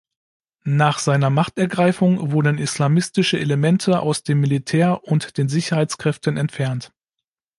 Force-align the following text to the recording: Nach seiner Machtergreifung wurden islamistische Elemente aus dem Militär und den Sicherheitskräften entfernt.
Nach 0.65 0.97
seiner 0.97 1.29
Machtergreifung 1.29 2.31
wurden 2.31 2.57
islamistische 2.57 3.39
Elemente 3.39 3.99
aus 3.99 4.23
dem 4.23 4.39
Militär 4.39 5.03
und 5.03 5.37
den 5.37 5.47
Sicherheitskräften 5.47 6.37
entfernt. 6.37 6.91